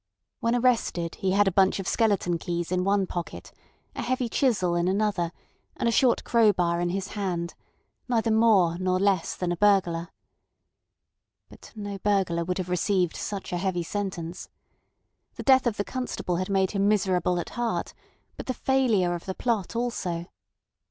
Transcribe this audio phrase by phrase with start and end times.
[0.39, 3.51] When arrested he had a bunch of skeleton keys in one pocket,
[3.95, 5.31] a heavy chisel in another,
[5.77, 7.53] and a short crowbar in his hand:
[8.07, 10.09] neither more nor less than a burglar.
[11.49, 14.49] But no burglar would have received such a heavy sentence.
[15.35, 17.93] The death of the constable had made him miserable at heart,
[18.37, 20.25] but the failure of the plot also.